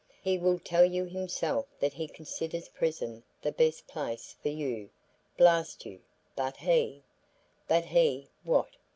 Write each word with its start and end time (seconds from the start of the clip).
"He 0.23 0.39
will 0.39 0.57
tell 0.57 0.83
you 0.83 1.05
himself 1.05 1.67
that 1.79 1.93
he 1.93 2.07
considers 2.07 2.69
prison 2.69 3.21
the 3.39 3.51
best 3.51 3.85
place 3.85 4.35
for 4.41 4.49
you. 4.49 4.89
Blast 5.37 5.85
you! 5.85 5.99
but 6.35 6.57
he" 6.57 7.03
"But 7.67 7.85
he, 7.85 8.31
what?" 8.43 8.77